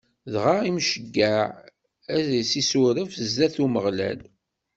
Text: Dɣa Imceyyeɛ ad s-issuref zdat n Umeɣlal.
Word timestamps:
Dɣa 0.33 0.55
Imceyyeɛ 0.69 1.41
ad 2.15 2.29
s-issuref 2.49 3.11
zdat 3.29 3.55
n 3.57 3.63
Umeɣlal. 3.65 4.19